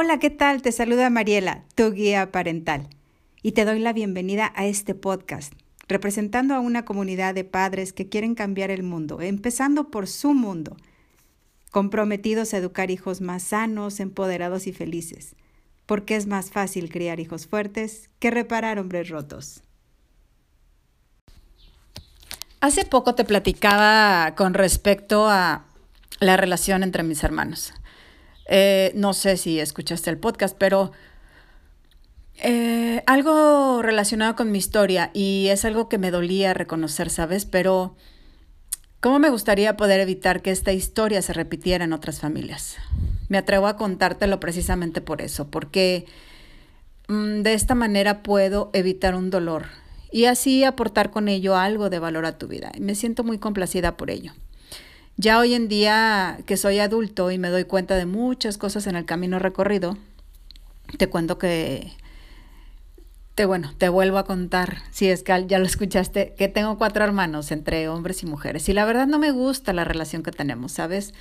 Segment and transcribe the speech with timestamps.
[0.00, 0.62] Hola, ¿qué tal?
[0.62, 2.88] Te saluda Mariela, tu guía parental,
[3.42, 5.52] y te doy la bienvenida a este podcast,
[5.88, 10.76] representando a una comunidad de padres que quieren cambiar el mundo, empezando por su mundo,
[11.72, 15.34] comprometidos a educar hijos más sanos, empoderados y felices,
[15.84, 19.64] porque es más fácil criar hijos fuertes que reparar hombres rotos.
[22.60, 25.64] Hace poco te platicaba con respecto a
[26.20, 27.74] la relación entre mis hermanos.
[28.48, 30.92] Eh, no sé si escuchaste el podcast, pero
[32.40, 37.44] eh, algo relacionado con mi historia y es algo que me dolía reconocer, ¿sabes?
[37.44, 37.94] Pero
[39.00, 42.76] ¿cómo me gustaría poder evitar que esta historia se repitiera en otras familias?
[43.28, 46.06] Me atrevo a contártelo precisamente por eso, porque
[47.08, 49.66] mm, de esta manera puedo evitar un dolor
[50.10, 52.72] y así aportar con ello algo de valor a tu vida.
[52.74, 54.32] Y me siento muy complacida por ello.
[55.20, 58.94] Ya hoy en día que soy adulto y me doy cuenta de muchas cosas en
[58.94, 59.98] el camino recorrido,
[60.96, 61.90] te cuento que
[63.34, 67.02] te bueno, te vuelvo a contar, si es que ya lo escuchaste, que tengo cuatro
[67.02, 68.68] hermanos entre hombres y mujeres.
[68.68, 71.14] Y la verdad no me gusta la relación que tenemos, ¿sabes?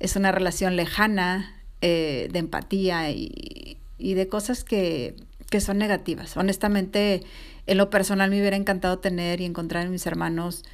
[0.00, 5.16] Es una relación lejana, eh, de empatía y, de cosas que,
[5.50, 6.38] que, son negativas.
[6.38, 7.22] Honestamente,
[7.66, 10.64] en lo personal me hubiera encantado tener y encontrar en mis hermanos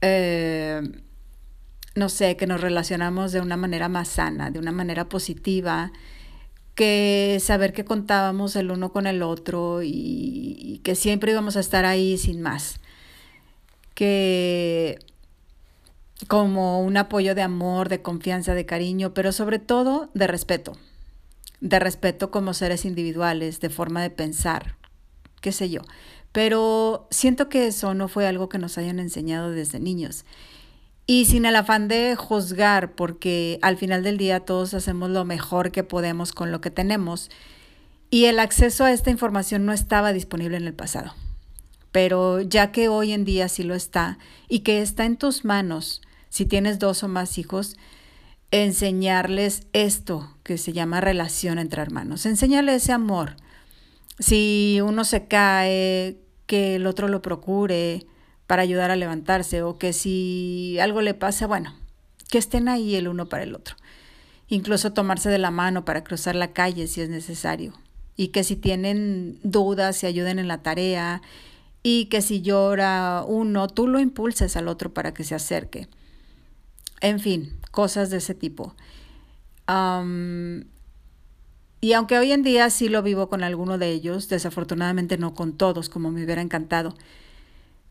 [0.00, 0.82] eh,
[1.94, 5.92] no sé, que nos relacionamos de una manera más sana, de una manera positiva,
[6.78, 11.84] que saber que contábamos el uno con el otro y, que siempre íbamos a estar
[11.84, 12.78] ahí sin más.
[13.94, 15.00] Que
[16.28, 20.78] como un apoyo de amor, de confianza, de cariño, pero sobre todo de respeto.
[21.60, 24.76] De respeto como seres individuales, de forma de pensar,
[25.40, 25.82] qué sé yo.
[26.30, 30.24] Pero siento que eso no fue algo que nos hayan enseñado desde niños.
[31.10, 35.72] Y sin el afán de juzgar, porque al final del día todos hacemos lo mejor
[35.72, 37.30] que podemos con lo que tenemos.
[38.10, 41.14] Y el acceso a esta información no estaba disponible en el pasado.
[41.92, 44.18] Pero ya que hoy en día sí lo está
[44.48, 47.78] y que está en tus manos, si tienes dos o más hijos,
[48.50, 52.26] enseñarles esto que se llama relación entre hermanos.
[52.26, 53.36] Enseñarles ese amor.
[54.18, 58.04] Si uno se cae, que el otro lo procure,
[58.48, 61.74] para ayudar a levantarse o que si algo le pasa, bueno,
[62.30, 63.76] que estén ahí el uno para el otro.
[64.48, 67.74] Incluso tomarse de la mano para cruzar la calle si es necesario.
[68.16, 71.20] Y que si tienen dudas, se ayuden en la tarea.
[71.82, 75.86] Y que si llora uno, tú lo impulses al otro para que se acerque.
[77.02, 78.74] En fin, cosas de ese tipo.
[81.82, 85.52] y aunque hoy en día sí lo vivo con alguno de ellos, desafortunadamente no con
[85.52, 86.94] todos, como me hubiera encantado,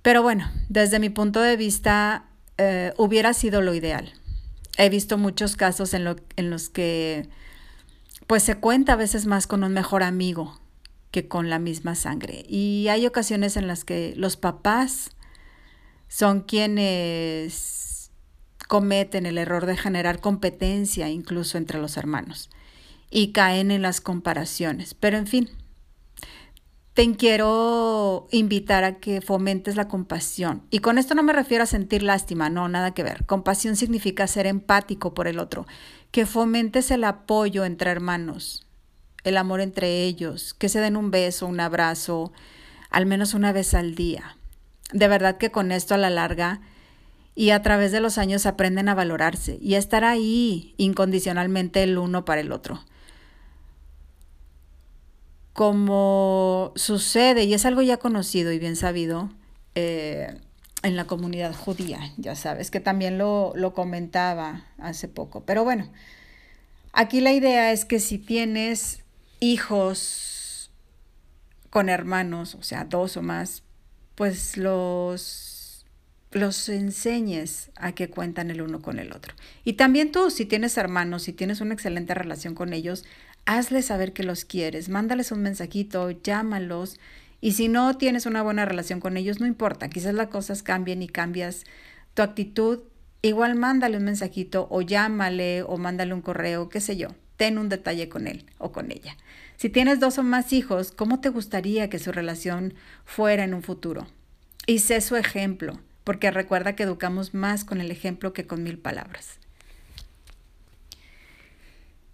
[0.07, 4.13] pero bueno, desde mi punto de vista, eh, hubiera sido lo ideal.
[4.77, 7.27] He visto muchos casos en, en los que
[8.25, 10.61] pues se cuenta a veces más con un mejor amigo
[11.11, 12.45] que con la misma sangre.
[12.47, 15.09] Y hay ocasiones en las que los papás
[16.07, 18.09] son quienes
[18.69, 22.49] cometen el error de generar competencia incluso entre los hermanos
[23.09, 24.93] y caen en las comparaciones.
[24.93, 25.49] Pero en fin,
[26.97, 30.63] te quiero invitar a que fomentes la compasión.
[30.71, 33.23] Y con esto no me refiero a sentir lástima, no, nada que ver.
[33.27, 35.67] Compasión significa ser empático por el otro,
[36.09, 38.65] que fomentes el apoyo entre hermanos,
[39.23, 42.33] el amor entre ellos, que se den un beso, un abrazo,
[42.89, 44.35] al menos una vez al día.
[44.91, 46.61] De verdad que con esto a la larga
[47.35, 51.99] y a través de los años aprenden a valorarse y a estar ahí incondicionalmente el
[51.99, 52.81] uno para el otro
[55.57, 59.31] como sucede, y es algo ya conocido y bien sabido,
[59.73, 60.39] eh,
[60.83, 65.45] en la comunidad judía, ya sabes, que también lo, lo comentaba hace poco.
[65.45, 65.89] Pero bueno,
[66.93, 68.99] aquí la idea es que si tienes
[69.39, 70.69] hijos
[71.71, 73.63] con hermanos, o sea, dos o más,
[74.13, 75.56] pues los,
[76.37, 79.33] los enseñes a que cuentan el uno con el otro.
[79.63, 83.05] Y también tú, si tienes hermanos, si tienes una excelente relación con ellos,
[83.45, 86.99] hazles saber que los quieres, mándales un mensajito, llámalos.
[87.41, 91.01] Y si no tienes una buena relación con ellos, no importa, quizás las cosas cambien
[91.01, 91.65] y cambias
[92.13, 92.79] tu actitud,
[93.21, 97.69] igual mándale un mensajito o llámale o mándale un correo, qué sé yo, ten un
[97.69, 99.17] detalle con él o con ella.
[99.55, 102.73] Si tienes dos o más hijos, ¿cómo te gustaría que su relación
[103.05, 104.07] fuera en un futuro?
[104.65, 108.77] Y sé su ejemplo, porque recuerda que educamos más con el ejemplo que con mil
[108.77, 109.39] palabras.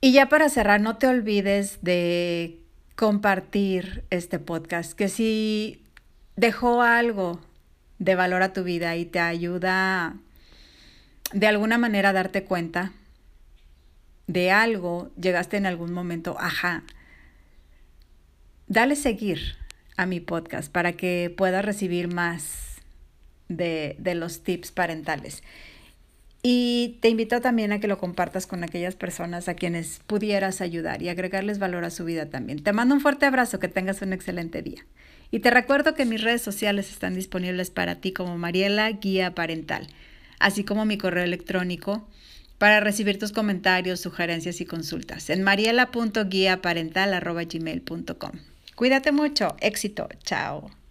[0.01, 2.57] Y ya para cerrar, no te olvides de
[2.95, 5.83] compartir este podcast, que si
[6.35, 7.39] dejó algo
[7.99, 10.15] de valor a tu vida y te ayuda
[11.31, 12.93] de alguna manera a darte cuenta
[14.25, 16.81] de algo, llegaste en algún momento, ajá,
[18.65, 19.55] dale seguir
[19.97, 22.72] a mi podcast para que puedas recibir más
[23.49, 25.43] de, de los tips parentales.
[26.45, 31.01] Y te invito también a que lo compartas con aquellas personas a quienes pudieras ayudar
[31.01, 32.61] y agregarles valor a su vida también.
[32.61, 34.85] Te mando un fuerte abrazo, que tengas un excelente día.
[35.31, 39.87] Y te recuerdo que mis redes sociales están disponibles para ti como Mariela Guía Parental,
[40.37, 42.05] así como mi correo electrónico
[42.57, 48.31] para recibir tus comentarios, sugerencias y consultas en mariela.guiaparental.gmail.com.
[48.75, 50.82] Cuídate mucho, éxito, chao.